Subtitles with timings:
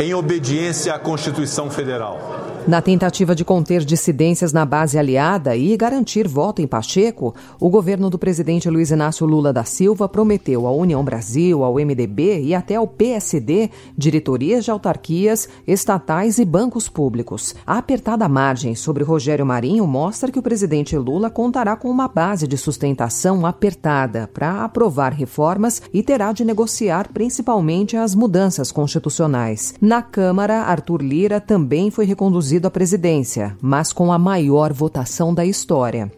[0.00, 2.47] em obediência à Constituição Federal.
[2.68, 8.10] Na tentativa de conter dissidências na base aliada e garantir voto em Pacheco, o governo
[8.10, 12.74] do presidente Luiz Inácio Lula da Silva prometeu à União Brasil, ao MDB e até
[12.74, 17.54] ao PSD diretorias de autarquias, estatais e bancos públicos.
[17.66, 22.46] A apertada margem sobre Rogério Marinho mostra que o presidente Lula contará com uma base
[22.46, 29.72] de sustentação apertada para aprovar reformas e terá de negociar principalmente as mudanças constitucionais.
[29.80, 35.44] Na Câmara, Arthur Lira também foi reconduzido à presidência, mas com a maior votação da
[35.44, 36.10] história.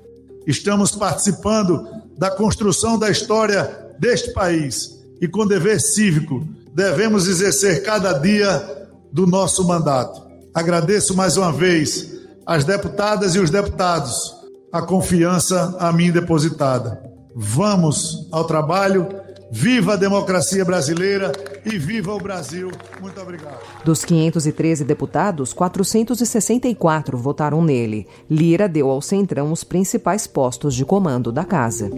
[0.46, 1.86] Estamos participando
[2.16, 9.26] da construção da história deste país e, com dever cívico, devemos exercer cada dia do
[9.26, 10.22] nosso mandato.
[10.54, 12.10] Agradeço mais uma vez
[12.46, 14.34] às deputadas e os deputados
[14.72, 17.00] a confiança a mim depositada.
[17.34, 19.08] Vamos ao trabalho
[19.52, 21.32] Viva a democracia brasileira
[21.64, 22.70] e viva o Brasil.
[23.00, 23.58] Muito obrigado.
[23.84, 28.06] Dos 513 deputados, 464 votaram nele.
[28.30, 31.90] Lira deu ao Centrão os principais postos de comando da casa.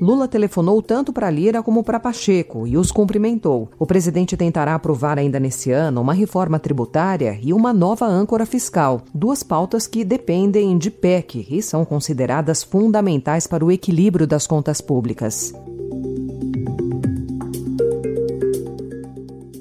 [0.00, 3.68] Lula telefonou tanto para Lira como para Pacheco e os cumprimentou.
[3.78, 9.02] O presidente tentará aprovar ainda nesse ano uma reforma tributária e uma nova âncora fiscal,
[9.14, 14.80] duas pautas que dependem de PEC e são consideradas fundamentais para o equilíbrio das contas
[14.80, 15.52] públicas.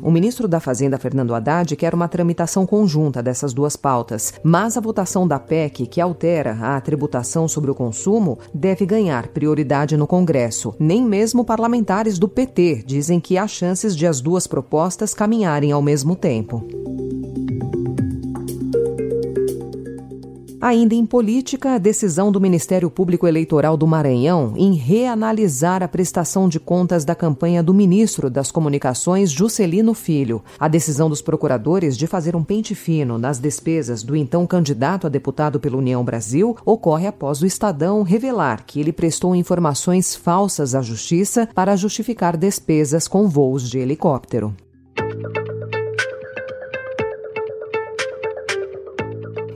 [0.09, 4.81] O ministro da Fazenda, Fernando Haddad, quer uma tramitação conjunta dessas duas pautas, mas a
[4.81, 10.73] votação da PEC, que altera a tributação sobre o consumo, deve ganhar prioridade no Congresso.
[10.79, 15.79] Nem mesmo parlamentares do PT dizem que há chances de as duas propostas caminharem ao
[15.79, 16.88] mesmo tempo.
[20.61, 26.49] Ainda em política, a decisão do Ministério Público Eleitoral do Maranhão em reanalisar a prestação
[26.49, 30.43] de contas da campanha do ministro das Comunicações, Juscelino Filho.
[30.59, 35.09] A decisão dos procuradores de fazer um pente fino nas despesas do então candidato a
[35.09, 40.81] deputado pela União Brasil ocorre após o Estadão revelar que ele prestou informações falsas à
[40.81, 44.53] Justiça para justificar despesas com voos de helicóptero.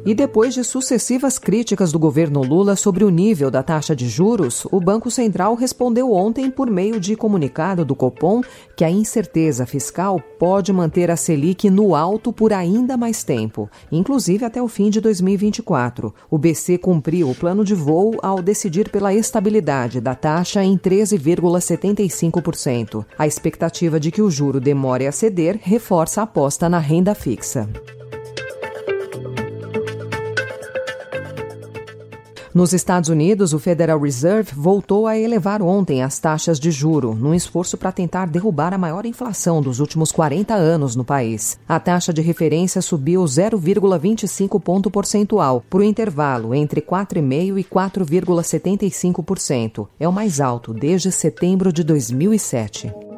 [0.05, 4.67] E depois de sucessivas críticas do governo Lula sobre o nível da taxa de juros,
[4.69, 8.41] o Banco Central respondeu ontem por meio de comunicado do Copom
[8.75, 14.43] que a incerteza fiscal pode manter a Selic no alto por ainda mais tempo, inclusive
[14.43, 16.13] até o fim de 2024.
[16.29, 23.05] O BC cumpriu o plano de voo ao decidir pela estabilidade da taxa em 13,75%.
[23.17, 27.69] A expectativa de que o juro demore a ceder reforça a aposta na renda fixa.
[32.53, 37.33] Nos Estados Unidos, o Federal Reserve voltou a elevar ontem as taxas de juro, num
[37.33, 41.57] esforço para tentar derrubar a maior inflação dos últimos 40 anos no país.
[41.67, 49.87] A taxa de referência subiu 0,25 ponto percentual para o intervalo entre 4,5% e 4,75%.
[49.99, 53.12] É o mais alto desde setembro de 2007.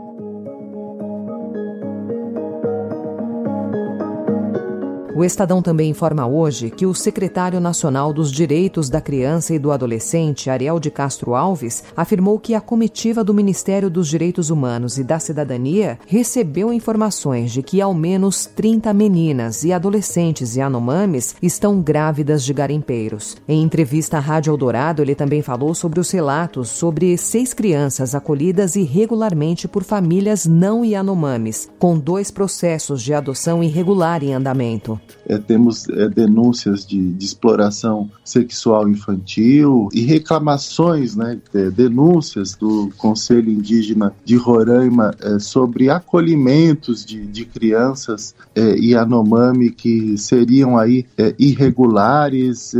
[5.16, 9.72] O Estadão também informa hoje que o secretário nacional dos Direitos da Criança e do
[9.72, 15.06] Adolescente, Ariel de Castro Alves, afirmou que a comitiva do Ministério dos Direitos Humanos e
[15.06, 22.44] da Cidadania recebeu informações de que ao menos 30 meninas e adolescentes Yanomamis estão grávidas
[22.44, 23.38] de garimpeiros.
[23.48, 28.76] Em entrevista à Rádio Eldorado, ele também falou sobre os relatos sobre seis crianças acolhidas
[28.76, 35.00] irregularmente por famílias não Yanomamis, com dois processos de adoção irregular em andamento.
[35.28, 42.92] É, temos é, denúncias de, de, exploração sexual infantil e reclamações, né, é, denúncias do
[42.98, 51.06] Conselho Indígena de Roraima é, sobre acolhimentos de, de crianças é, Yanomami que seriam aí
[51.18, 52.74] é, irregulares,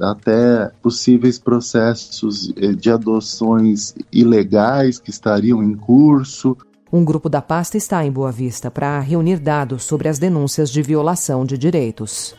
[0.00, 6.56] até possíveis processos de adoções ilegais que estariam em curso.
[6.94, 10.82] Um grupo da pasta está em Boa Vista para reunir dados sobre as denúncias de
[10.82, 12.34] violação de direitos.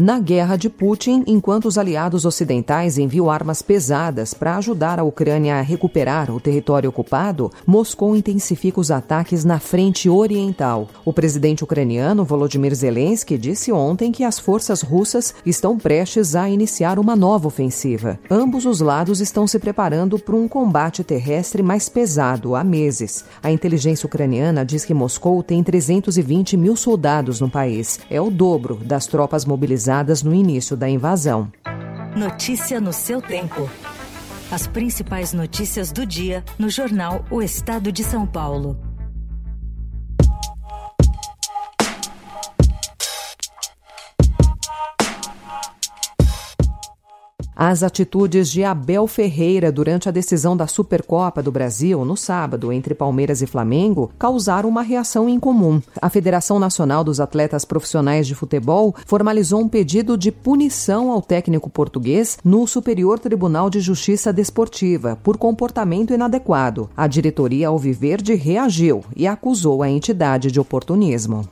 [0.00, 5.56] Na guerra de Putin, enquanto os aliados ocidentais enviam armas pesadas para ajudar a Ucrânia
[5.56, 10.88] a recuperar o território ocupado, Moscou intensifica os ataques na frente oriental.
[11.04, 16.98] O presidente ucraniano Volodymyr Zelensky disse ontem que as forças russas estão prestes a iniciar
[16.98, 18.18] uma nova ofensiva.
[18.30, 23.24] Ambos os lados estão se preparando para um combate terrestre mais pesado há meses.
[23.42, 28.00] A inteligência ucraniana diz que Moscou tem 320 mil soldados no país.
[28.08, 29.89] É o dobro das tropas mobilizadas
[30.22, 31.50] no início da invasão.
[32.16, 33.68] Notícia no seu tempo.
[34.48, 38.78] As principais notícias do dia no jornal O Estado de São Paulo.
[47.62, 52.94] As atitudes de Abel Ferreira durante a decisão da Supercopa do Brasil no sábado entre
[52.94, 55.78] Palmeiras e Flamengo causaram uma reação incomum.
[56.00, 61.68] A Federação Nacional dos Atletas Profissionais de Futebol formalizou um pedido de punição ao técnico
[61.68, 66.88] português no Superior Tribunal de Justiça Desportiva por comportamento inadequado.
[66.96, 71.46] A diretoria Alviverde reagiu e acusou a entidade de oportunismo.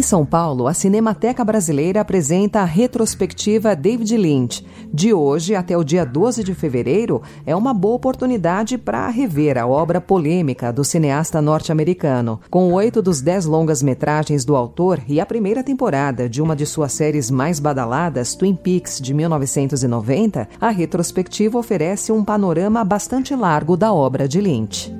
[0.00, 4.64] Em São Paulo, a Cinemateca Brasileira apresenta a retrospectiva David Lynch.
[4.90, 9.66] De hoje até o dia 12 de fevereiro, é uma boa oportunidade para rever a
[9.66, 12.40] obra polêmica do cineasta norte-americano.
[12.48, 16.94] Com oito dos dez longas-metragens do autor e a primeira temporada de uma de suas
[16.94, 23.92] séries mais badaladas, Twin Peaks, de 1990, a retrospectiva oferece um panorama bastante largo da
[23.92, 24.99] obra de Lynch.